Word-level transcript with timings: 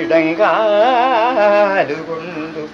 ഇടങ്കാലുകൊണ്ടു 0.00 2.68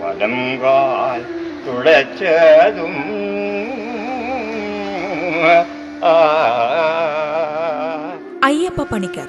വലങ്കാൽ 0.00 1.24
തുടച്ചതും. 1.66 2.94
അയ്യപ്പ 8.44 8.82
പണിക്കർ 8.82 9.28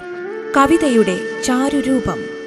കവിതയുടെ 0.58 1.20
ചാരുരൂപം. 1.44 2.41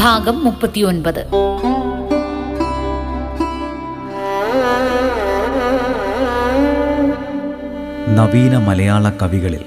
ഭാഗം 0.00 0.44
മുപ്പത്തിയൊൻപത്. 0.44 1.28
നവീന 8.08 8.58
മലയാള 8.58 9.10
കവികളിൽ 9.10 9.60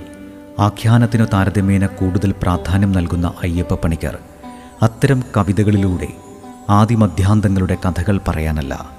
ആഖ്യാനത്തിനു 0.59 1.25
താരതമ്യേന 1.33 1.85
കൂടുതൽ 1.85 2.35
പ്രാധാന്യം 2.41 2.91
നൽകുന്ന 2.91 3.33
അയ്യപ്പ 3.43 3.73
പണിക്കർ 3.73 4.17
അത്തരം 4.81 5.23
കവിതകളിലൂടെ 5.37 6.07
ആദിമധ്യാന്തങ്ങളുടെ 6.69 7.77
കഥകൾ 7.85 8.19
പറയാനല്ല 8.27 8.89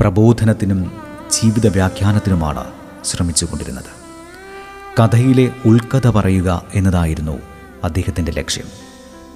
പ്രബോധനത്തിനും 0.00 0.92
ജീവിത 1.30 1.66
വ്യാഖ്യാനത്തിനുമാണ് 1.66 2.64
ശ്രമിച്ചുകൊണ്ടിരുന്നത്. 3.04 4.02
കഥയിലെ 5.02 5.52
ഉൾക്കഥ 5.66 6.10
പറയുക 6.10 6.62
എന്നതായിരുന്നു 6.74 7.38
അദ്ദേഹത്തിന്റെ 7.84 8.32
ലക്ഷ്യം. 8.32 8.64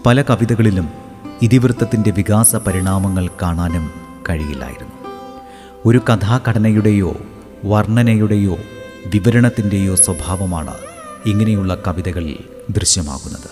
പല 0.07 0.23
കവിതകളിലും 0.23 1.06
ഇതിവൃത്തത്തിന്റെ 1.43 2.11
വികാസ 2.11 2.57
പരിണാമങ്ങൾ 2.57 3.29
കാണാനും 3.43 3.91
കഴിയില്ലായിരുന്നു. 4.29 5.09
ഒരു 5.85 5.99
കഥാഘടനയുടെയോ 5.99 7.17
വർണനയുടെയോ 7.65 8.59
വിവരണത്തിന്റെയോ 9.07 9.95
സ്വഭാവമാണ് 9.95 10.75
ഇങ്ങനെയുള്ള 11.27 11.83
കവിതകളിൽ 11.87 12.39
ദൃശ്യമാകുന്നത്. 12.71 13.51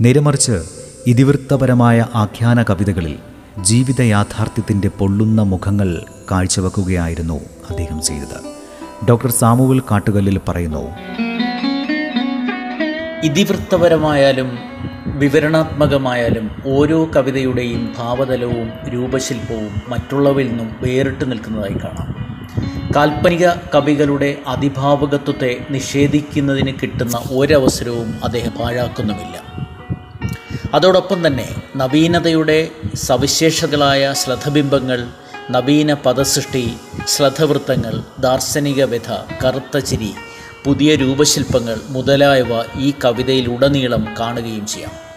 നേരെമറിച്ച് 0.00 0.62
ഇതിവൃത്തപരമായ 1.06 2.06
ആഖ്യാന 2.14 2.62
കവിതകളിൽ 2.62 3.18
ജീവിത 3.60 4.02
യാഥാർത്ഥ്യത്തിന്റെ 4.02 4.88
പൊള്ളുന്ന 4.88 5.42
മുഖങ്ങൾ 5.42 6.02
കാഴ്ചവെക്കുകയായിരുന്നു 6.30 7.40
അദ്ദേഹം 7.70 8.02
ചെയ്തത്. 8.02 8.58
ഡോക്ടർ 9.08 9.30
സാമുവൽ 9.30 9.80
കാട്ടുകല്ലിൽ 9.80 10.40
പറയുന്നു 10.48 10.90
ഇതിവൃത്തപരമായാലും 13.24 14.58
വിവരണാത്മകമായാലും 15.18 16.62
ഓരോ 16.66 17.10
കവിതയുടെയും 17.16 17.94
ഭാവതലവും 17.98 18.72
രൂപശില്പവും 18.94 19.82
മറ്റുള്ളവയിൽ 19.88 20.48
നിന്നും 20.48 20.76
വേറിട്ട് 20.80 21.30
നിൽക്കുന്നതായി 21.30 21.76
കാണാം. 21.84 22.28
കാൽപ്പനിക 22.96 23.48
കവികളുടെ 23.74 24.38
അതിഭാവകത്വത്തെ 24.46 25.66
നിഷേധിക്കുന്നതിന് 25.70 26.72
കിട്ടുന്ന 26.82 27.22
ഒരവസരവും 27.30 28.20
അദ്ദേഹം 28.24 28.52
പാഴാക്കുന്നുമില്ല. 28.52 29.36
അതോടൊപ്പം 30.74 31.26
തന്നെ 31.26 31.48
നവീനതയുടെ 31.76 32.68
സവിശേഷതകളായ 32.94 34.12
ശ്രദ്ധബിംബങ്ങൾ 34.12 35.06
നവീന 35.50 35.94
പദസൃഷ്ടി 35.94 36.64
ശ്രദ്ധവൃത്തങ്ങൾ 37.06 38.02
ദാർശനിക 38.20 38.84
വ്യഥ 38.84 39.10
കറുത്ത 39.44 39.78
ചിരി 39.78 40.12
പുതിയ 40.64 40.94
രൂപശില്പങ്ങൾ 40.94 41.76
മുതലായവ 41.88 42.62
ഈ 42.78 42.92
കവിതയിലുടനീളം 43.04 44.14
കാണുകയും 44.20 44.66
ചെയ്യാം. 44.66 45.07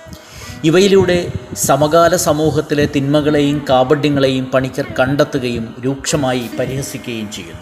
ഇവയിലൂടെ 0.63 1.31
സമകാല 1.53 2.15
സമൂഹത്തിലെ 2.15 2.89
തിന്മകളെയും 2.95 3.65
കാപഡ്യങ്ങളെയും 3.69 4.45
പണിക്കർ 4.45 4.85
കണ്ടെത്തുകയും 4.99 5.75
രൂക്ഷമായി 5.85 6.49
പരിഹസിക്കുകയും 6.59 7.31
ചെയ്യുന്നു. 7.31 7.61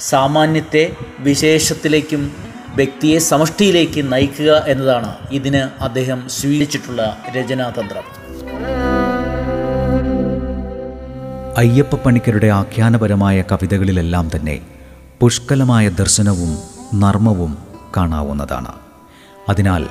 സാമാന്യത്തെ 0.00 0.92
വിശേഷത്തിലേക്കും 1.18 2.36
വ്യക്തിയെ 2.74 3.18
സമഷ്ടിയിലേക്ക് 3.18 4.12
നയിക്കുക 4.12 4.64
എന്നതാണ് 4.66 5.14
ഇതിന് 5.32 5.82
അദ്ദേഹം 5.82 6.28
സ്വീകരിച്ചിട്ടുള്ള 6.28 7.18
രചനാതന്ത്രം. 7.36 8.04
അയ്യപ്പ 11.56 11.94
പണിക്കരുടെ 11.94 12.46
ആഖ്യാനപരമായ 12.46 13.44
കവിതകളിലെല്ലാം 13.52 14.30
തന്നെ 14.36 14.60
പുഷ്കലമായ 15.20 15.88
ദർശനവും 15.88 16.58
നർമ്മവും 17.00 17.58
കാണാവുന്നതാണ്. 17.96 18.72
അതിനാൽ 19.48 19.88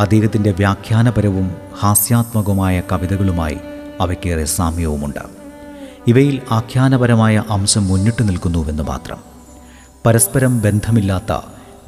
അദ്ദേഹത്തിന്റെ 0.00 0.50
വ്യാഖ്യാനപരവും 0.50 1.50
ഹാസ്യാത്മകവുമായ 1.80 2.82
കവിതകളുമായി 2.92 3.58
അവയ്ക്കേറെ 4.00 4.44
സാമ്യവുമുണ്ട്. 4.44 5.22
ഇവയിൽ 6.06 6.40
ആഖ്യാനപരമായ 6.50 7.42
അംശം 7.50 7.88
മുന്നിട്ട് 7.88 8.28
നിൽക്കുന്നുവെന്ന് 8.28 8.82
മാത്രം. 8.82 9.18
പരസ്പരം 10.06 10.60
ബന്ധമില്ലാത്ത 10.60 11.32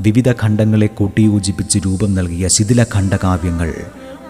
വിവിധ 0.00 0.33
ഖണ്ഡങ്ങളെ 0.33 0.87
കൂട്ടിയോജിപ്പിച്ച് 0.87 1.78
രൂപം 1.78 2.15
നൽകിയ 2.15 2.49
ശിഥില 2.49 2.87
ഖണ്ഡകാവ്യങ്ങൾ 2.95 3.71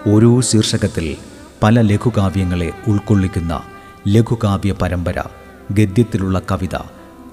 ഓരോ 0.07 0.41
ശീർഷകത്തിൽ 0.41 1.17
പല 1.63 1.81
ലഘുകാവ്യങ്ങളെ 1.81 2.71
ഉൾക്കൊള്ളിക്കുന്ന 2.87 3.61
ലഘുകാവ്യ 4.07 4.71
പരമ്പര 4.81 5.19
ഗദ്യത്തിലുള്ള 5.71 6.41
കവിത 6.51 6.75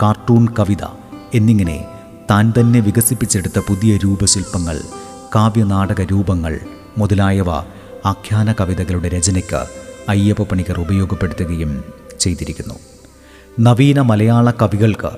കാർട്ടൂൺ 0.02 0.48
കവിത 0.58 0.84
എന്നിങ്ങനെ 1.34 1.78
താൻ 2.30 2.52
തന്നെ 2.58 2.80
വികസിപ്പിച്ചെടുത്ത 2.80 3.58
പുതിയ 3.68 3.96
രൂപശില്പങ്ങൾ 3.96 4.76
കാവ്യനാടക 5.34 6.00
രൂപങ്ങൾ 6.00 6.60
മുതലായവ 6.98 7.50
ആഖ്യാന 8.06 8.52
കവിതകളുടെ 8.52 9.08
രചനയ്ക്ക് 9.08 9.66
അയ്യപ്പ 10.08 10.42
പണിക്കർ 10.42 10.80
ഉപയോഗപ്പെടുത്തുകയും 10.80 11.84
ചെയ്തിരിക്കുന്നു. 12.20 12.74
നവീന 13.60 14.00
മലയാള 14.00 14.50
കവികൾക്ക് 14.50 15.10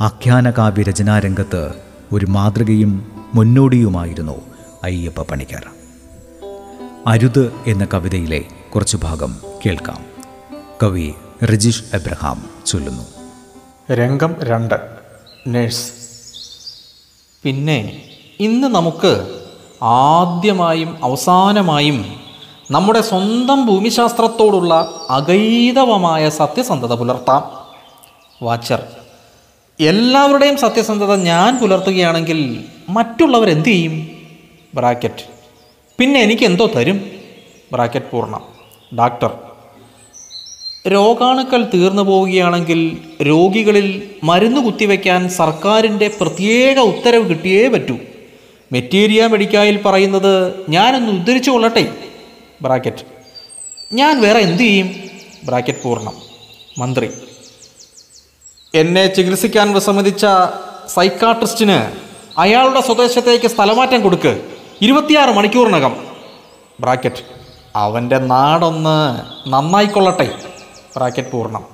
ആഖ്യാന 0.00 0.50
കാവ്യ 0.50 0.82
രചനാരംഗത്ത് 0.82 1.72
ഒരു 2.12 2.26
മാതൃകയും 2.26 3.12
മുന്നോടിയുമായിരുന്നു 3.34 4.40
അയ്യപ്പ 4.84 5.22
പണിക്കർ 5.22 5.64
അരുത് 7.06 7.52
എന്ന 7.66 7.88
കവിതയിലെ 7.94 8.44
കുറച്ചു 8.74 8.96
ഭാഗം 8.96 9.36
കേൾക്കാം. 9.66 10.04
കവി 10.82 11.14
രജിഷ് 11.44 11.84
എബ്രഹാം 11.94 12.50
ചൊല്ലുന്നു. 12.66 13.02
രംഗം 13.92 14.36
രണ്ട് 14.42 14.74
നേഴ്സ്. 15.46 15.92
പിന്നെ 17.42 18.02
ഇന്ന് 18.40 18.68
നമുക്ക് 18.68 19.35
ആദ്യമായും 19.82 21.04
അവസാനമായും 21.04 22.16
നമ്മുടെ 22.70 23.00
സ്വന്തം 23.00 23.66
ഭൂമിശാസ്ത്രത്തോടുള്ള 23.66 24.94
അഗൈതവമായ 25.10 26.28
സത്യസന്ധത 26.28 26.94
പുലർത്താം. 26.94 27.50
വാച്ചർ 28.42 28.82
എല്ലാവരുടെയും 29.80 30.56
സത്യസന്ധത 30.56 31.14
ഞാൻ 31.14 31.58
പുലർത്തുകയാണെങ്കിൽ 31.58 32.64
മറ്റുള്ളവർ 32.88 33.50
എന്തു 33.50 33.68
ചെയ്യും? 33.68 34.10
ബ്രാക്കറ്റ്. 34.74 35.24
പിന്നെ 35.98 36.20
എനിക്ക് 36.20 36.42
എന്തോ 36.42 36.66
തരും? 36.66 37.10
ബ്രാക്കറ്റ് 37.72 38.06
പൂർണം. 38.06 38.40
ഡാക്ടർ 38.98 39.30
രോഗാണുക്കൾ 40.88 41.70
തീർന്നു 41.74 42.02
പോവുകയാണെങ്കിൽ 42.02 42.98
രോഗികളിൽ 43.22 44.10
മരുന്ന് 44.24 44.60
കുത്തിവെക്കാൻ 44.60 45.28
സർക്കാരിന്റെ 45.28 46.10
പ്രത്യേക 46.20 46.78
ഉത്തരവ് 46.78 47.28
കിട്ടിയേ 47.28 47.68
പറ്റൂ. 47.68 47.98
മെറ്റീരിയ 48.72 49.26
മെഡിക്കായിൽ 49.26 49.82
പറയുന്നത് 49.82 50.64
ഞാനൊന്ന് 50.70 51.12
ഉദ്ധരിച്ചു 51.12 51.50
കൊള്ളട്ടെ. 51.50 52.08
ബ്രാക്കറ്റ്. 52.62 53.02
ഞാൻ 53.92 54.20
വേറെ 54.20 54.38
എന്തു 54.38 54.62
ചെയ്യും? 54.62 55.10
ബ്രാക്കറ്റ് 55.44 55.82
പൂർണം. 55.82 56.12
മന്ത്രി. 56.78 57.10
എന്നെ 58.74 59.06
ചികിത്സിക്കാൻ 59.06 59.72
വിസമ്മതിച്ച 59.72 60.26
സൈക്കാട്രിസ്റ്റിന് 60.86 61.92
അയാളുടെ 62.38 62.80
സ്വദേശത്തേക്ക് 62.80 63.46
സ്ഥലമാറ്റം 63.46 64.02
കൊടുക്ക്. 64.02 64.56
ഇരുപത്തിയാറ് 64.82 65.30
മണിക്കൂറിനകം. 65.30 66.06
ബ്രാക്കറ്റ്. 66.80 67.22
അവന്റെ 67.76 68.18
നാടൊന്ന് 68.18 69.20
നന്നായിക്കൊള്ളട്ടെ. 69.52 70.38
ബ്രാക്കറ്റ് 70.96 71.28
പൂർണം. 71.28 71.66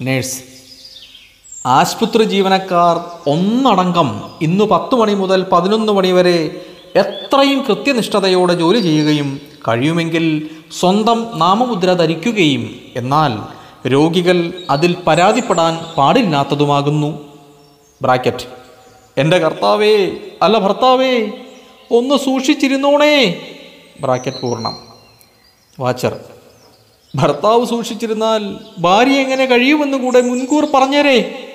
നേഴ്സ്. 0.00 0.51
ആശുപത്രി 1.66 2.22
ജീവനക്കാർ 2.22 2.96
ഒന്നടങ്കം 3.30 4.30
ഇന്ന് 4.42 4.64
പത്ത് 4.64 4.94
മണി 4.94 5.14
മുതൽ 5.14 5.46
പതിനൊന്ന് 5.52 5.92
മണി 5.92 6.12
വരെ 6.12 6.64
എത്രയും 6.96 7.62
കൃത്യനിഷ്ഠതയോടെ 7.62 8.54
ജോലി 8.54 8.80
ചെയ്യുകയും 8.80 9.40
കഴിയുമെങ്കിൽ 9.68 10.50
സ്വന്തം 10.80 11.30
നാമമുദ്ര 11.34 11.92
ധരിക്കുകയും 11.92 12.80
എന്നാൽ 12.96 13.38
രോഗികൾ 13.88 14.52
അതിൽ 14.70 14.96
പരാതിപ്പെടാൻ 15.06 15.78
പാടില്ലാത്തതുമാകുന്നു. 15.96 17.38
ബ്രാക്കറ്റ്. 18.02 18.46
എന്റെ 19.16 19.38
കർത്താവേ 19.38 20.10
അല്ല 20.42 20.58
ഭർത്താവേ 20.58 21.30
ഒന്ന് 21.90 22.14
സൂക്ഷിച്ചിരുന്നോണേ. 22.14 23.46
ബ്രാക്കറ്റ് 24.00 24.40
പൂർണം. 24.40 24.78
വാച്ചർ. 25.80 26.20
ഭർത്താവ് 27.16 27.66
സൂക്ഷിച്ചിരുന്നാൽ 27.66 28.56
ഭാര്യ 28.78 29.20
എങ്ങനെ 29.20 29.44
കഴിയുമെന്ന് 29.44 29.98
കൂടെ 29.98 30.20
മുൻകൂർ 30.20 30.66
പറഞ്ഞേരേ. 30.74 31.48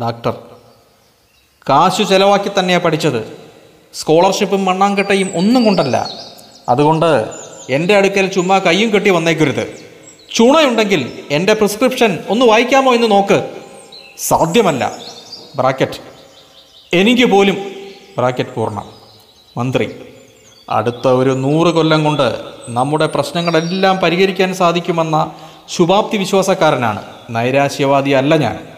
ഡാക്ടർ. 0.00 0.34
കാശു 1.70 2.02
ചെലവാക്കി 2.02 2.50
തന്നെയാണ് 2.58 2.84
പഠിച്ചത്. 2.84 3.36
സ്കോളർഷിപ്പും 3.94 4.64
മണ്ണാങ്കട്ടയും 4.64 5.30
ഒന്നും 5.34 5.64
കൊണ്ടല്ല. 5.64 6.08
അതുകൊണ്ട് 6.68 7.28
എന്റെ 7.70 7.96
അടുക്കൽ 7.96 8.26
ചുമ്മാ 8.26 8.58
കയ്യും 8.58 8.94
കെട്ടി 8.94 9.10
വന്നേക്കരുത്. 9.10 9.84
ചുണയുണ്ടെങ്കിൽ 10.34 11.18
എന്റെ 11.30 11.54
പ്രിസ്ക്രിപ്ഷൻ 11.54 12.18
ഒന്ന് 12.28 12.46
വായിക്കാമോ 12.46 12.94
എന്ന് 12.94 13.10
നോക്ക്. 13.10 13.56
സാധ്യമല്ല. 14.18 14.92
ബ്രാക്കറ്റ് 15.56 16.00
എനിക്ക് 16.92 17.24
പോലും 17.24 17.54
ബ്രാക്കറ്റ് 18.18 18.54
പൂർണം. 18.54 18.90
മന്ത്രി 19.56 19.94
അടുത്ത 20.70 21.08
ഒരു 21.08 21.30
നൂറ് 21.30 21.74
കൊല്ലം 21.74 22.04
കൊണ്ട് 22.04 22.40
നമ്മുടെ 22.68 23.06
പ്രശ്നങ്ങളെല്ലാം 23.06 23.96
പരിഹരിക്കാൻ 23.96 24.54
സാധിക്കുമെന്ന 24.54 25.32
ശുഭാപ്തി 25.68 26.16
വിശ്വാസക്കാരനാണ്. 26.16 27.02
നൈരാശ്യവാദിയല്ല 27.30 28.36
ഞാൻ. 28.36 28.73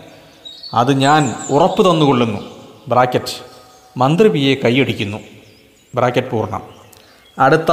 അത് 0.77 0.99
ഞാൻ 0.99 1.35
ഉറപ്പ് 1.51 1.91
തന്നുകൊള്ളുന്നു. 1.91 2.41
ബ്രാക്കറ്റ്. 2.89 3.43
മന്ത്രി 3.97 4.29
പിയെ 4.29 4.55
കൈയടിക്കുന്നു. 4.55 5.19
ബ്രാക്കറ്റ് 5.95 6.29
പൂർണം. 6.29 6.63
അടുത്ത 7.39 7.73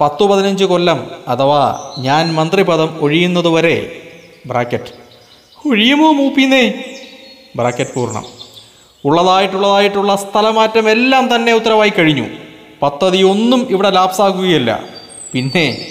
പത്തു 0.00 0.24
പതിനഞ്ച് 0.24 0.64
കൊല്ലം 0.64 1.10
അഥവാ 1.28 1.94
ഞാൻ 1.98 2.34
മന്ത്രിപദം 2.34 2.98
ഒഴിയുന്നതുവരെ 3.00 4.02
ബ്രാക്കറ്റ്. 4.46 4.92
ഒഴിയുമോ 5.68 6.12
മൂപ്പിന്നേ? 6.12 6.74
ബ്രാക്കറ്റ് 7.56 7.94
പൂർണം. 7.94 8.24
ഉള്ളതായിട്ടുള്ളതായിട്ടുള്ള 9.04 10.16
സ്ഥലമാറ്റം 10.16 10.90
എല്ലാം 10.90 11.34
തന്നെ 11.34 11.52
ഉത്തരവായി 11.52 11.92
കഴിഞ്ഞു. 11.98 12.26
പദ്ധതി 12.82 13.18
ഒന്നും 13.18 13.66
ഇവിടെ 13.70 13.90
ലാപ്സാകുകയില്ല. 13.90 14.84
പിന്നെ 15.32 15.86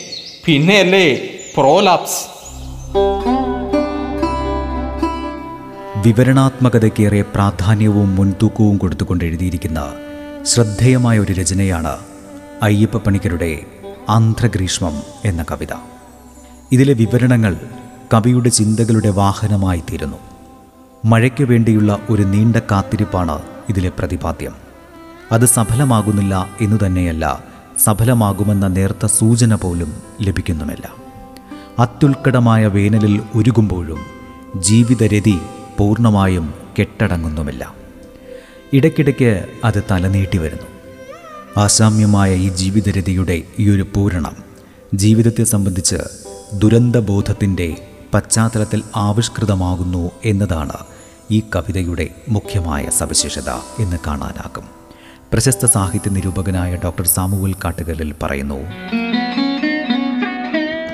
പിന്നെയല്ലേ 0.46 1.30
പ്രോലാപ്സ് 1.58 2.38
വിവരണാത്മകതയ്ക്കേറെ 6.08 7.22
പ്രാധാന്യവും 7.22 8.16
മുൻതൂക്കവും 8.16 8.78
കൊടുത്തുകൊണ്ട് 8.78 9.26
എഴുതിയിരിക്കുന്ന 9.26 9.94
ശ്രദ്ധേയമായ 10.46 11.20
ഒരു 11.20 11.34
രചനയാണ് 11.34 11.98
അയ്യപ്പ 12.64 12.98
പണിക്കരുടെ 12.98 13.62
ആന്ധ്രഗ്രീഷ്മം 14.10 15.02
എന്ന 15.26 15.46
കവിത. 15.52 15.68
ഇതിലെ 16.72 16.94
വിവരണങ്ങൾ 16.94 17.58
കവിയുടെ 18.14 18.50
ചിന്തകളുടെ 18.50 19.10
വാഹനമായി 19.10 19.80
തീരുന്നു. 19.80 20.18
മഴയ്ക്ക് 21.06 21.44
വേണ്ടിയുള്ള 21.44 22.00
ഒരു 22.10 22.24
നീണ്ട 22.24 22.56
കാത്തിരിപ്പാണ് 22.56 23.42
ഇതിലെ 23.70 23.90
പ്രതിപാദ്യം. 23.90 24.56
അത് 25.32 25.46
സഫലമാകുന്നില്ല 25.46 26.50
എന്നു 26.62 26.86
തന്നെയല്ല 26.86 27.44
സഫലമാകുമെന്ന 27.80 28.68
നേർത്ത 28.68 29.06
സൂചന 29.06 29.56
പോലും 29.56 29.94
ലഭിക്കുന്നുമില്ല. 30.22 30.90
അത്യുൽക്കടമായ 31.80 32.68
വേനലിൽ 32.68 33.22
ഒരുകുമ്പോഴും 33.36 34.00
ജീവിതരതി 34.58 35.40
പൂർണമായും 35.78 36.54
കെട്ടടങ്ങുന്നുമില്ല. 36.80 37.76
ഇടയ്ക്കിടയ്ക്ക് 38.74 39.46
അത് 39.64 39.84
തലനീട്ടി 39.92 40.38
വരുന്നു. 40.38 40.68
അസാമ്യമായ 41.58 42.36
ഈ 42.36 42.50
ജീവിതരതിയുടെ 42.50 43.42
ഈ 43.60 43.70
ഒരു 43.70 43.88
പൂരണം 43.96 44.36
ജീവിതത്തെ 44.94 45.44
സംബന്ധിച്ച് 45.44 45.96
ദുരന്തബോധത്തിന്റെ 46.54 47.88
പശ്ചാത്തലത്തിൽ 48.14 48.84
ആവിഷ്കൃതമാകുന്നു 48.96 50.12
എന്നതാണ് 50.26 50.74
ഈ 51.32 51.44
കവിതയുടെ 51.56 52.10
മുഖ്യമായ 52.30 52.90
സവിശേഷത 52.90 53.50
എന്ന് 53.80 53.98
കാണാനാകും. 54.08 54.64
പ്രശസ്ത 55.34 55.66
സാഹിത്യ 55.66 56.10
നിരൂപകനായ 56.10 56.76
ഡോക്ടർ 56.84 57.08
സാമുവൽ 57.08 57.54
കാട്ടുകലിൽ 57.54 58.14
പറയുന്നു 58.24 58.60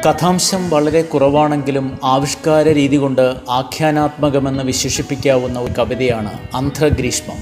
കഥാംശം 0.05 0.69
വളരെ 0.69 1.01
കുറവാണെങ്കിലും 1.01 1.99
ആവിഷ്കാര 2.03 2.69
രീതി 2.69 2.95
കൊണ്ട് 2.95 3.35
ആഖ്യാനാത്മകമെന്ന് 3.49 4.63
വിശേഷിപ്പിക്കാവുന്ന 4.63 5.59
ഒരു 5.59 5.73
കവിതയാണ് 5.77 6.31
അന്ധ്രഗ്രീഷ്മം 6.55 7.35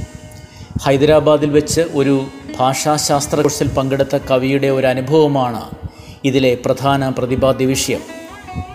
ഹൈദരാബാദിൽ 0.85 1.49
വെച്ച് 1.49 1.81
ഒരു 1.93 2.25
ഭാഷാശാസ്ത്ര 2.59 3.41
കോഴ്സിൽ 3.41 3.67
പങ്കെടുത്ത 3.67 4.15
കവിയുടെ 4.15 4.67
ഒരു 4.67 4.87
അനുഭവമാണ് 4.87 5.61
ഇതിലെ 6.23 6.57
പ്രധാന 6.65 7.09
പ്രതിപാദ്യ 7.09 7.65
വിഷയം. 7.65 7.99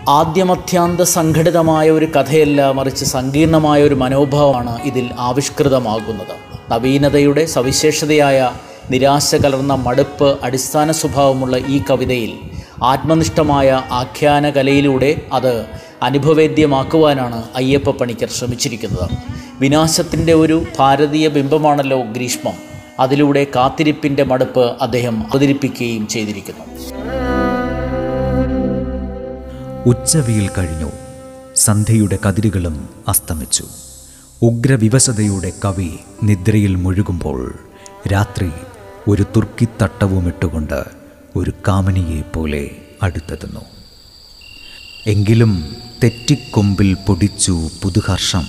ആദ്യമത്യാന്ത 0.09 1.01
സംഘടിതമായ 1.01 1.89
ഒരു 1.89 2.05
കഥയല്ല 2.05 2.71
മറിച്ച് 2.71 3.05
സങ്കീർണമായ 3.05 3.83
ഒരു 3.83 3.95
മനോഭാവമാണ് 3.95 4.81
ഇതിൽ 4.83 5.09
ആവിഷ്കൃതമാകുന്നത്. 5.19 6.35
നവീനതയുടെ 6.71 7.45
സവിശേഷതയായ 7.45 8.51
നിരാശ 8.91 9.35
കലർന്ന 9.35 9.75
മടുപ്പ് 9.75 10.37
അടിസ്ഥാന 10.43 10.91
സ്വഭാവമുള്ള 10.91 11.57
ഈ 11.57 11.81
കവിതയിൽ 11.89 12.33
ആത്മനിഷ്ഠമായ 12.83 13.83
ആഖ്യാന 13.91 14.49
കലയിലൂടെ 14.49 15.21
അത് 15.33 15.65
അനുഭവേദ്യമാക്കുവാനാണ് 16.03 17.43
അയ്യപ്പ 17.55 17.89
പണിക്കർ 17.89 18.29
ശ്രമിച്ചിരിക്കുന്നത്. 18.29 19.09
വിനാശത്തിന്റെ 19.59 20.33
ഒരു 20.33 20.63
ഭാരതീയ 20.79 21.27
ബിംബമാണല്ലോ 21.27 22.01
ഗ്രീഷ്മം. 22.01 22.53
അതിലൂടെ 22.99 23.47
കാത്തിരിപ്പിന്റെ 23.55 24.23
മടുപ്പ് 24.23 24.75
അദ്ദേഹം 24.81 25.21
അവതരിപ്പിക്കുകയും 25.21 26.07
ചെയ്തിരിക്കുന്നു. 26.07 26.65
ഉച്ചവിയിൽ 29.85 30.49
കഴിഞ്ഞു. 30.57 30.91
സന്ധ്യയുടെ 31.55 32.19
കതിരുകളും 32.27 32.89
അസ്തമിച്ചു. 33.07 33.65
ഉഗ്രവിവശതയുടെ 34.41 35.51
കവി 35.65 35.89
നിദ്രയിൽ 36.23 36.75
മുഴുകുമ്പോൾ 36.75 37.59
രാത്രി 38.13 38.51
ഒരു 39.07 39.25
തുർക്കിത്തട്ടവുമിട്ടുകൊണ്ട് 39.35 41.06
ഒരു 41.37 41.53
കാമനിയെ 41.67 42.21
പോലെ 42.21 42.71
അടുത്തെത്തുന്നു 43.03 43.61
എങ്കിലും 45.07 45.75
തെറ്റിക്കൊമ്പിൽ 46.03 46.93
പൊടിച്ചു 46.93 47.69
പുതുഹർഷം 47.83 48.43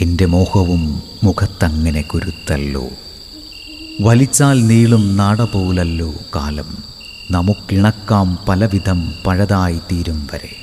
എന്റെ 0.00 0.26
മോഹവും 0.26 1.02
മുഖത്തങ്ങനെ 1.24 2.02
കുരുത്തല്ലോ. 2.02 2.88
വലിച്ചാൽ 4.00 4.66
നീളും 4.66 5.16
നാട 5.16 5.42
പോലല്ലോ 5.42 6.14
കാലം 6.36 6.84
നമുക്കിണക്കാം 7.30 8.38
പലവിധം 8.48 9.12
പഴതായിത്തീരും 9.26 10.28
വരെ. 10.32 10.56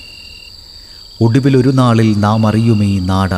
ഒടുവിലൊരു 1.21 1.69
നാളിൽ 1.69 2.19
നാം 2.19 2.47
അറിയുമീ 2.47 2.99
നാട 2.99 3.29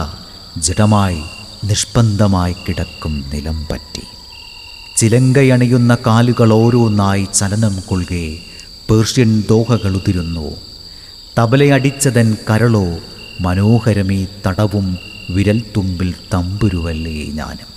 ജഡമായി 0.58 1.22
നിഷ്പന്ദമായി 1.64 2.54
കിടക്കും 2.54 3.26
നിലം 3.34 3.68
പറ്റി. 3.72 4.19
ചിലങ്കയണിയുന്ന 5.00 5.98
കാലുകൾ 6.08 6.54
ഓരോന്നായി 6.54 7.28
ചലനം 7.34 7.80
കൊള്ളുകെ 7.80 8.40
പേർഷ്യൻ 8.90 9.44
ദോഹകൾ 9.50 9.96
ഉതിരുന്നു. 9.96 10.58
തബലയടിച്ചതൻ 11.40 12.38
കരളോ 12.50 12.98
മനോഹരമീ 13.42 14.26
തടവും 14.48 14.98
വിരൽത്തുമ്പിൽ 15.30 16.14
തമ്പുരുവല്ലേ 16.34 17.26
ഞാനും. 17.26 17.70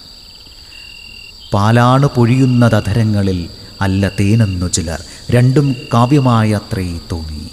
പാലാണ് 1.55 2.07
പൊഴിയുന്നതധരങ്ങളിൽ 2.07 3.49
അല്ല 3.81 4.09
തേനെന്നു 4.09 4.67
ചിലർ 4.67 5.03
രണ്ടും 5.31 5.77
കാവ്യമായത്രേ 5.95 6.99
തോന്നി. 7.13 7.49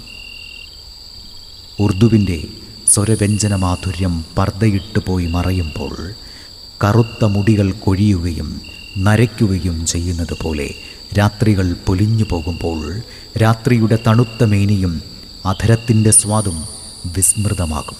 ഉർദുവിന്റെ 1.80 2.44
സ്വരവ്യഞ്ജന 2.88 3.54
മാധുര്യം 3.54 4.24
പർദ്ദയിട്ട് 4.38 4.98
പോയി 4.98 5.26
മറയുമ്പോൾ 5.26 6.12
കറുത്ത 6.84 7.24
മുടികൾ 7.24 7.72
കൊഴിയുകയും 7.72 8.79
നരയ്ക്കുകയും 8.98 9.86
ചെയ്യുന്നത് 9.86 10.36
പോലെ 10.42 10.74
രാത്രികൾ 11.18 11.72
പൊലിഞ്ഞു 11.86 12.24
പോകുമ്പോൾ 12.30 13.00
രാത്രിയുടെ 13.38 13.98
തണുത്ത 14.06 14.44
മേനിയും 14.44 15.02
അധരത്തിന്റെ 15.46 16.10
സ്വാദും 16.10 16.64
വിസ്മൃതമാകും. 17.06 17.96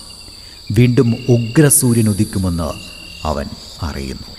വീണ്ടും 0.73 1.17
ഉഗ്രസൂര്യൻ 1.29 2.09
ഉദിക്കുമെന്ന് 2.09 2.73
അവൻ 3.27 3.47
അറിയുന്നു. 3.83 4.37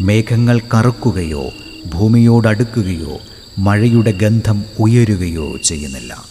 മേഘങ്ങൾ 0.00 0.60
കറുക്കുകയോ 0.74 1.50
ഭൂമിയോടടുക്കുകയോ 1.94 3.18
മഴയുടെ 3.58 4.10
ഗന്ധം 4.10 4.64
ഉയരുകയോ 4.80 5.56
ചെയ്യുന്നില്ല. 5.56 6.24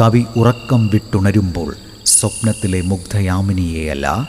കവി 0.00 0.24
ഉറക്കം 0.36 0.86
വിട്ടുണരുമ്പോൾ 0.86 1.76
സ്വപ്നത്തിലെ 2.06 2.80
മുഗ്ധയാമിനിയെയല്ല 2.80 4.28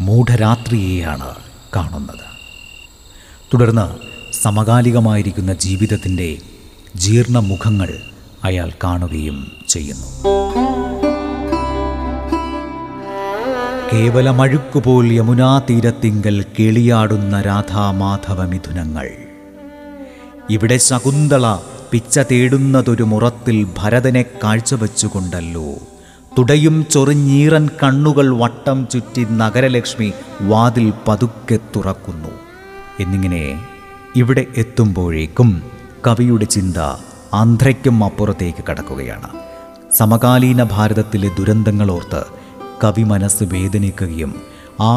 മൂഢരാത്രിയെയാണ് 0.00 1.34
കാണുന്നത്. 1.76 2.27
തുടർന്ന് 3.54 3.86
സമകാലികമായിരിക്കുന്ന 4.42 5.52
ജീവിതത്തിന്റെ 5.52 6.38
ജീർണമുഖങ്ങൾ 6.96 7.94
അയാൾ 8.44 8.72
കാണുകയും 8.84 9.52
ചെയ്യുന്നു. 9.68 10.06
കേവലമഴുക്കുപോൽ 13.92 15.12
യമുനാ 15.12 15.58
തീരത്തിങ്കൽ 15.70 16.44
കേളിയാടുന്ന 16.58 17.42
രാധാമാധവ 17.42 18.46
മിഥുനങ്ങൾ 18.46 19.10
ഇവിടെ 20.50 20.76
ശകുന്തള 20.76 21.56
പിച്ച 21.90 22.18
തേടുന്നതൊരു 22.18 23.02
മുറത്തിൽ 23.02 23.66
ഭരതനെ 23.78 24.24
കാഴ്ചവെച്ചുകൊണ്ടല്ലോ. 24.44 25.66
തുടയും 26.38 26.86
ചൊറിഞ്ഞീറൻ 26.90 27.68
കണ്ണുകൾ 27.82 28.38
വട്ടം 28.38 28.88
ചുറ്റി 28.88 29.26
നഗരലക്ഷ്മി 29.30 30.12
വാതിൽ 30.42 30.92
പതുക്കെ 31.08 31.58
തുറക്കുന്നു. 31.76 32.37
എന്നിങ്ങനെ 33.00 33.66
ഇവിടെ 34.16 34.46
എത്തുമ്പോഴേക്കും 34.56 35.62
കവിയുടെ 36.06 36.44
ചിന്ത 36.44 36.76
ആന്ധ്രയ്ക്കും 37.34 38.04
അപ്പുറത്തേക്ക് 38.04 38.64
കടക്കുകയാണ്. 38.70 39.28
സമകാലീന 39.96 40.62
ഭാരതത്തിലെ 40.62 41.30
ദുരന്തങ്ങളോർത്ത് 41.38 42.24
കവി 42.84 43.02
മനസ്സ് 43.02 43.44
വേദനിക്കുകയും 43.44 44.42
ആ 44.80 44.96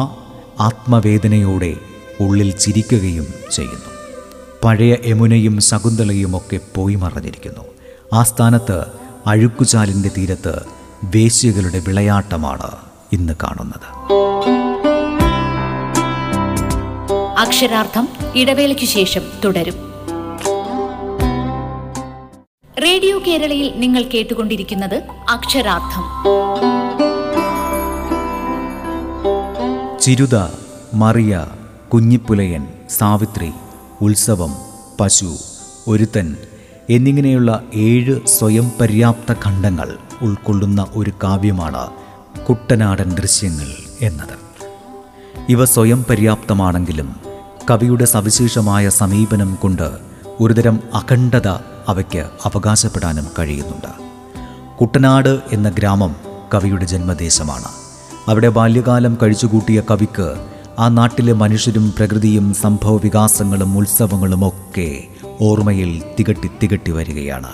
ആത്മവേദനയോടെ 0.60 1.76
ഉള്ളിൽ 2.20 2.50
ചിരിക്കുകയും 2.50 3.26
ചെയ്യുന്നു. 3.52 3.92
പഴയ 4.64 4.96
യമുനയും 5.06 5.60
ശകുന്തളയും 5.60 6.36
ഒക്കെ 6.36 6.60
പോയി 6.74 6.94
മറഞ്ഞിരിക്കുന്നു. 6.94 7.64
ആ 8.12 8.22
സ്ഥാനത്ത് 8.22 8.84
അഴുക്കുചാലിന്റെ 9.26 10.10
തീരത്ത് 10.18 10.62
വേശ്യകളുടെ 11.04 11.78
വിളയാട്ടമാണ് 11.78 12.70
ഇന്ന് 13.12 13.32
കാണുന്നത്. 13.42 14.12
അക്ഷരാർത്ഥം 17.38 18.08
ഇടവേളയ്ക്ക് 18.36 18.84
ശേഷം 18.84 19.22
തുടരും. 19.44 19.74
റേഡിയോ 22.84 23.18
കേരളയിൽ 23.26 23.72
നിങ്ങൾ 23.76 24.02
കേട്ടുകൊണ്ടിരിക്കുന്നത് 24.02 25.02
അക്ഷരാർത്ഥം. 25.30 26.04
ചിരുത 30.00 30.46
മറിയ 30.94 31.46
കുഞ്ഞിപ്പുലയൻ 31.94 32.66
സാവിത്രി 32.90 33.52
ഉത്സവം 34.00 34.54
പശു 35.00 35.36
ഒരുത്തൻ 35.88 36.36
എന്നിങ്ങനെയുള്ള 36.90 37.62
ഏഴ് 37.74 38.26
സ്വയം 38.26 38.72
പര്യാപ്ത 38.80 39.34
ഖണ്ഡങ്ങൾ 39.46 39.96
ഉൾക്കൊള്ളുന്ന 40.22 40.86
ഒരു 40.94 41.12
കാവ്യമാണ് 41.22 41.90
കുട്ടനാടൻ 42.48 43.08
ദൃശ്യങ്ങൾ 43.08 43.68
എന്നത്. 44.00 44.41
ഇവ 45.48 45.64
സ്വയം 45.64 46.04
പര്യാപ്തമാണെങ്കിലും 46.10 47.16
കവിയുടെ 47.70 48.04
സവിശേഷമായ 48.04 48.88
സമീപനം 48.88 49.54
കൊണ്ട് 49.54 49.90
ഒരുതരം 50.40 50.80
അഖണ്ഡത 50.94 51.48
അവയ്ക്ക് 51.88 52.18
അവകാശപ്പെടാനും 52.18 53.26
കഴിയുന്നുണ്ട്. 53.38 54.12
കുട്ടനാട് 54.80 55.40
എന്ന 55.52 55.68
ഗ്രാമം 55.68 56.16
കവിയുടെ 56.54 56.84
ജന്മദേശമാണ്. 56.84 57.64
അവിടെ 58.28 58.48
ബാല്യകാലം 58.48 59.18
കഴിച്ചുകൂട്ടിയ 59.22 59.82
കവിക്ക് 59.90 60.34
ആ 60.78 60.88
നാട്ടിലെ 60.88 61.32
മനുഷ്യരും 61.32 61.92
പ്രകൃതിയും 61.96 62.54
സംഭവ 62.54 62.96
വികാസങ്ങളും 62.96 63.78
ഉത്സവങ്ങളും 63.78 64.48
ഒക്കെ 64.48 65.04
ഓർമ്മയിൽ 65.40 66.02
തികട്ടി 66.18 66.50
തികട്ടി 66.62 66.90
വരികയാണ്. 66.90 67.48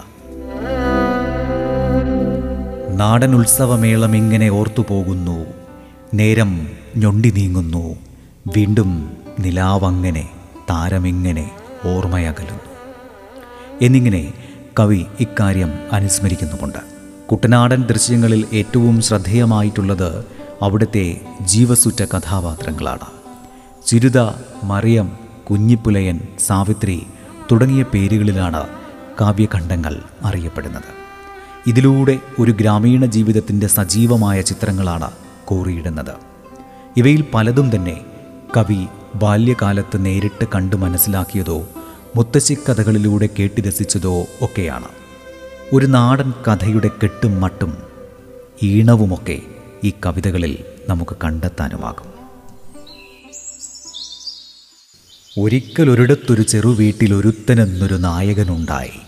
നാടൻ 3.00 3.34
ഉത്സവമേളം 3.34 4.16
ഇങ്ങനെ 4.16 4.48
ഓർത്തുപോകുന്നു 4.48 5.46
നേരം 6.14 6.68
ഞൊണ്ടി 6.98 7.30
നീങ്ങുന്നു. 7.30 7.96
വീണ്ടും 8.56 9.16
നിലാവങ്ങനെ 9.40 10.28
താരമിങ്ങനെ 10.70 11.50
ഓർമ്മയകലുന്നു. 11.84 12.60
എന്നിങ്ങനെ 13.82 14.32
കവി 14.78 15.06
ഇക്കാര്യം 15.20 15.72
അനുസ്മരിക്കുന്നുമുണ്ട്. 15.92 16.78
കുട്ടനാടൻ 17.30 17.82
ദൃശ്യങ്ങളിൽ 17.82 18.46
ഏറ്റവും 18.54 19.00
ശ്രദ്ധേയമായിട്ടുള്ളത് 19.00 20.24
അവിടുത്തെ 20.62 21.20
ജീവസുറ്റ 21.42 22.02
കഥാപാത്രങ്ങളാണ്. 22.02 23.06
ചിരുത 23.86 24.30
മറിയം 24.64 25.12
കുഞ്ഞിപ്പുലയൻ 25.50 26.20
സാവിത്രി 26.46 27.06
തുടങ്ങിയ 27.52 27.82
പേരുകളിലാണ് 27.82 28.68
കാവ്യഖണ്ഡങ്ങൾ 29.20 30.02
അറിയപ്പെടുന്നത്. 30.24 30.98
ഇതിലൂടെ 31.66 32.18
ഒരു 32.40 32.52
ഗ്രാമീണ 32.52 33.04
ജീവിതത്തിന്റെ 33.04 33.66
സജീവമായ 33.66 34.40
ചിത്രങ്ങളാണ് 34.42 35.10
കോറിയിടുന്നത്. 35.44 36.27
ഇവയിൽ 36.96 37.24
പലതും 37.34 37.76
തന്നെ 37.76 38.04
കവി 38.56 38.86
ബാല്യകാലത്ത് 39.14 40.06
നേരിട്ട് 40.06 40.44
കണ്ടു 40.54 40.76
മനസ്സിലാക്കിയതോ 40.76 41.68
മുത്തശ്ശിക്കഥകളിലൂടെ 42.16 43.28
കേട്ട് 43.38 43.60
രസിച്ചതോ 43.60 44.26
ഒക്കെയാണ്. 44.42 44.88
ഒരു 45.72 45.86
നാടൻ 45.86 46.30
കഥയുടെ 46.30 46.88
കെട്ടും 46.88 47.40
മട്ടും 47.40 47.78
ഈണവുമൊക്കെ 48.62 49.38
ഈ 49.84 49.92
കവിതകളിൽ 50.06 50.58
നമുക്ക് 50.88 51.16
കണ്ടെത്താനുമാകും. 51.24 52.18
വീട്ടിൽ 56.66 57.14
ഒരുത്തനെന്നൊരു 57.14 57.94
നായകനുണ്ടായി. 57.94 59.00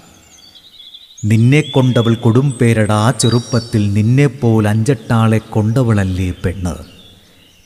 നിന്നെ 1.24 1.60
കൊണ്ടവൾ 1.60 2.14
കൊടുംപേരടാ 2.14 3.10
ചെറുപ്പത്തിൽ 3.10 3.92
നിന്നെപ്പോൽ 3.92 4.68
അഞ്ചെട്ടാളെ 4.68 5.38
കൊണ്ടവളല്ലേ 5.38 6.30
പെണ്ണ്? 6.30 6.89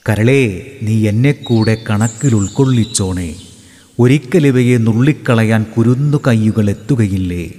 കരളേ 0.09 0.61
നീ 0.83 1.09
എന്നെ 1.09 1.33
കൂടെ 1.33 1.85
കണക്കിൽ 1.91 2.35
ഉൾക്കൊള്ളിച്ചോണേ. 2.35 3.35
ഒരിക്കലിവയെ 3.99 4.79
നുള്ളിക്കളയാൻ 4.79 5.67
കുരുന്നു 5.77 6.19
കയ്യുകൾ 6.27 6.71
എത്തുകയില്ലേ? 6.71 7.51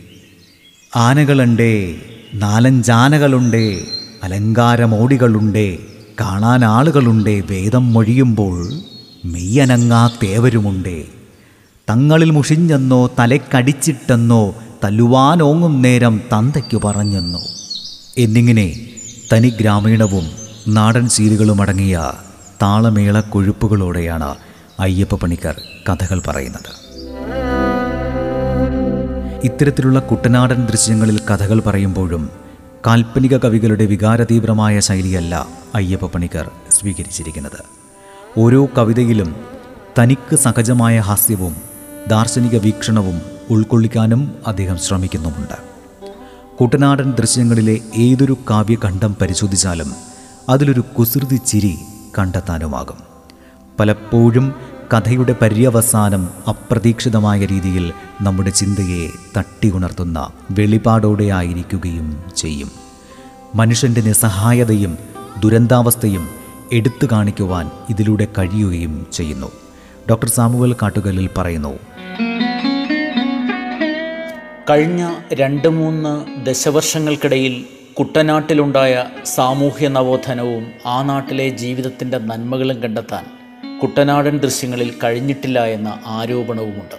ആനകളുണ്ടേ 0.96 1.96
നാലഞ്ചാനകളുണ്ടേ 2.34 3.86
അലങ്കാരമോടികളുണ്ടേ 4.24 5.78
കാണാൻ 6.22 6.66
ആളുകളുണ്ടേ 6.66 7.40
വേദം 7.40 7.94
മൊഴിയുമ്പോൾ 7.94 8.74
മെയ്യനങ്ങാ 9.26 10.10
തേവരുമുണ്ടേ. 10.24 11.06
തങ്ങളിൽ 11.90 12.32
മുഷിഞ്ഞെന്നോ 12.32 13.12
തലക്കടിച്ചിട്ടെന്നോ 13.20 14.56
തല്ലുവാനോങ്ങും 14.84 15.82
നേരം 15.82 16.22
തന്തയ്ക്കു 16.34 16.78
പറഞ്ഞെന്നോ. 16.78 17.42
എന്നിങ്ങനെ 18.18 18.88
തനി 19.34 19.50
ഗ്രാമീണവും 19.50 20.32
നാടൻ 20.68 21.10
ശീലുകളും 21.10 21.62
അടങ്ങിയ 21.62 22.12
താളമേള 22.62 23.20
കൊഴുപ്പുകളോടെയാണ് 23.20 24.36
അയ്യപ്പ 24.80 25.16
പണിക്കർ 25.16 25.62
കഥകൾ 25.90 26.22
പറയുന്നത്. 26.28 26.86
ഇത്തരത്തിലുള്ള 29.44 30.00
കുട്ടനാടൻ 30.00 30.66
ദൃശ്യങ്ങളിൽ 30.66 31.20
കഥകൾ 31.20 31.60
പറയുമ്പോഴും 31.60 32.30
കാൽപ്പനിക 32.88 33.38
കവികളുടെ 33.38 33.86
വികാരതീവ്രമായ 33.86 34.80
ശൈലിയല്ല 34.80 35.48
അയ്യപ്പ 35.76 36.06
പണിക്കർ 36.06 36.52
സ്വീകരിച്ചിരിക്കുന്നത്. 36.72 37.64
ഓരോ 38.38 38.70
കവിതയിലും 38.78 39.36
തനിക്ക് 40.00 40.36
സഹജമായ 40.36 41.00
ഹാസ്യവും 41.00 41.56
ദാർശനിക 42.08 42.58
വീക്ഷണവും 42.58 43.22
ഉൾക്കൊള്ളിക്കാനും 43.50 44.36
അദ്ദേഹം 44.48 44.78
ശ്രമിക്കുന്നുമുണ്ട്. 44.78 45.76
കുട്ടനാടൻ 46.62 47.12
ദൃശ്യങ്ങളിലെ 47.12 47.80
ഏതൊരു 47.96 48.38
കാവ്യഖണ്ഡം 48.50 49.16
പരിശോധിച്ചാലും 49.22 49.96
അതിലൊരു 50.50 50.80
കുസൃതി 50.80 51.36
ചിരി 51.36 51.78
കണ്ടെത്താനുമാകും. 52.20 52.98
പലപ്പോഴും 53.80 54.56
കഥയുടെ 54.94 55.36
പര്യവസാനം 55.42 56.30
അപ്രതീക്ഷിതമായ 56.50 57.46
രീതിയിൽ 57.46 57.94
നമ്മുടെ 58.22 58.50
ചിന്തയെ 58.50 59.10
തട്ടി 59.38 59.72
ഉണർത്തുന്ന 59.76 60.30
വെളിപാടോടെ 60.52 61.24
ആയിരിക്കുകയും 61.24 62.24
ചെയ്യും. 62.38 62.72
മനുഷ്യന്റെ 63.56 64.02
നിസ്സഹായതയും 64.02 64.98
ദുരന്താവസ്ഥയും 65.40 66.30
എടുത്തു 66.74 67.08
കാണിക്കുവാൻ 67.12 67.72
ഇതിലൂടെ 67.90 68.28
കഴിയുകയും 68.38 69.08
ചെയ്യുന്നു. 69.14 69.52
ഡോക്ടർ 70.10 70.28
സാമുവൽ 70.28 70.74
കാട്ടുകല്ലിൽ 70.74 71.30
പറയുന്നു 71.38 71.80
കഴിഞ്ഞ 74.70 75.16
രണ്ട് 75.34 75.68
മൂന്ന് 75.68 76.46
ദശവർഷങ്ങൾക്കിടയിൽ 76.46 77.66
കുട്ടനാട്ടിലുണ്ടായ 78.00 79.06
സാമൂഹ്യ 79.26 79.88
നവോത്ഥാനവും 79.88 80.72
ആ 80.86 81.04
നാട്ടിലെ 81.04 81.50
ജീവിതത്തിന്റെ 81.50 82.18
നന്മകളും 82.18 82.82
കണ്ടെത്താൻ 82.82 83.26
കുട്ടനാടൻ 83.80 84.38
ദൃശ്യങ്ങളിൽ 84.38 84.94
കഴിഞ്ഞിട്ടില്ല 85.04 85.66
എന്ന 85.66 86.00
ആരോപണവുമുണ്ട്. 86.06 86.98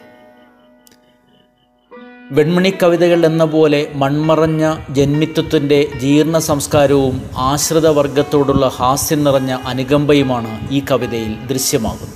വെൺമണി 2.30 2.72
കവിതകൾ 2.82 3.26
എന്ന 3.26 3.44
പോലെ 3.44 3.92
മൺമറഞ്ഞ 3.94 4.76
ജന്മിത്വത്തിന്റെ 4.90 5.88
ജീർണ 6.00 6.38
സംസ്കാരവും 6.38 7.30
ആശ്രിതവർഗത്തോടുള്ള 7.36 8.68
ഹാസ്യം 8.68 9.24
നിറഞ്ഞ 9.24 9.58
അനുകമ്പയുമാണ് 9.66 10.68
ഈ 10.70 10.82
കവിതയിൽ 10.90 11.46
ദൃശ്യമാകുന്നത്. 11.46 12.15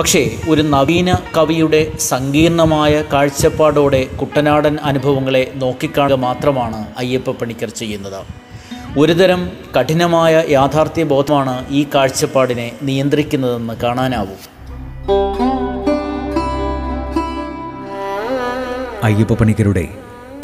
പക്ഷേ 0.00 0.36
ഒരു 0.48 0.62
നവീന 0.62 1.18
കവിയുടെ 1.36 1.92
സങ്കീർണമായ 1.98 3.04
കാഴ്ചപ്പാടോടെ 3.12 4.04
കുട്ടനാടൻ 4.20 4.78
അനുഭവങ്ങളെ 4.82 5.52
നോക്കിക്കാണുക 5.54 6.16
മാത്രമാണ് 6.16 6.86
അയ്യപ്പ 6.98 7.30
പണിക്കർ 7.30 7.68
ചെയ്യുന്നത്. 7.68 8.24
ഒരുതരം 8.98 9.52
കഠിനമായ 9.78 10.44
യാഥാർത്ഥ്യ 10.48 11.04
ബോധമാണ് 11.04 11.68
ഈ 11.68 11.86
കാഴ്ചപ്പാടിനെ 11.94 12.72
നിയന്ത്രിക്കുന്നതെന്ന് 12.82 13.74
കാണാനാവും. 13.74 14.40
അയ്യപ്പ 19.02 19.34
പണിക്കരുടെ 19.34 19.88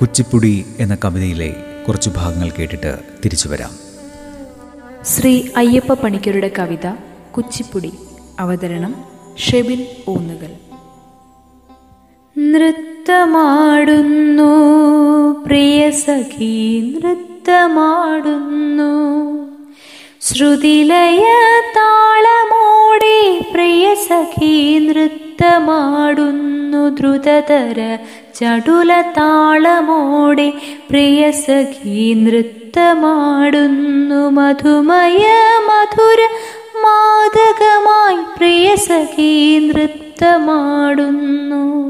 കുച്ചിപ്പുടി 0.00 0.66
എന്ന 0.78 0.98
കവിതയിലെ 1.04 1.54
കുറച്ച് 1.88 2.10
ഭാഗങ്ങൾ 2.10 2.50
കേട്ടിട്ട് 2.50 2.98
തിരിച്ചു 3.24 3.48
വരാം. 3.48 3.70
ശ്രീ 5.04 5.42
അയ്യപ്പ 5.56 5.92
പണിക്കരുടെ 5.92 6.50
കവിത 6.58 6.86
കുച്ചിപ്പുടി. 7.36 7.92
അവതരണം 8.40 9.15
ഷെബിൻ 9.38 9.86
ഊന്നുകൽ. 10.08 10.52
നൃത്തമാടുന്നു 12.38 14.52
പ്രിയ 15.46 15.90
സഖി 15.90 16.92
നൃത്തമാടുന്നു. 16.96 18.92
ശ്രുതിലയ 20.20 21.26
താളമോടെ 21.76 23.40
പ്രിയ 23.52 23.94
സഖി 23.94 24.78
നൃത്തമാടുന്നു. 24.78 26.88
ദ്രുതതര 26.88 27.98
ചടുല 28.34 29.00
താളമോടെ 29.00 30.52
പ്രിയ 30.90 31.30
സഖി 31.30 32.14
നൃത്തമാടുന്നു. 32.14 34.30
മധുമയ 34.30 35.26
മധുര 35.68 36.18
മാതകമായി 36.82 38.36
പ്രിയ 38.36 38.76
സഖീ 38.76 39.58
നൃത്തമാടുന്നു. 39.58 41.86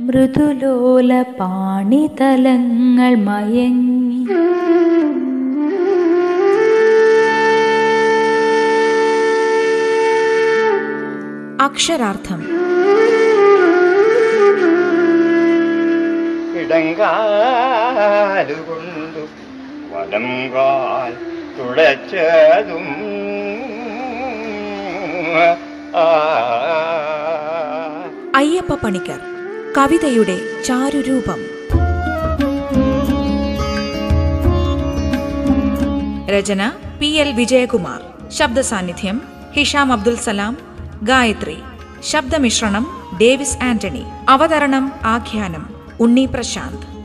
മൃദുലോല 0.00 1.12
പാണിതലങ്ങൾ 1.40 3.12
മയങ്ങി. 3.26 4.20
അക്ഷരാർത്ഥം. 11.64 12.40
ഇടങ്കാലുകൊണ്ടു 16.60 17.54
വലം 19.92 20.28
കാൽ 20.54 21.12
തുളച്ചതും 21.56 22.86
അയ്യപ്പ 28.34 28.74
പണിക്കർ 28.74 29.20
കവിതയുടെ 29.78 30.62
ചാരുരൂപം. 30.64 31.40
രചന 36.28 36.72
പി 37.00 37.06
എൽ 37.06 37.32
വിജയകുമാർ. 37.32 38.30
ശബ്ദ 38.30 38.60
സാന്നിധ്യം 38.60 39.22
ഹിഷാം 39.56 39.92
അബ്ദുൽ 39.92 40.16
സലാം. 40.16 40.56
ഗായത്രി 41.02 41.56
ശബ്ദമിശ്രണം 42.00 43.16
ഡേവിസ് 43.20 43.64
ആന്റണി. 43.64 44.04
അവതരണം 44.28 44.92
ആഖ്യാനം 45.04 45.74
ഉണ്ണി 46.00 46.26
പ്രശാന്ത്. 46.26 46.95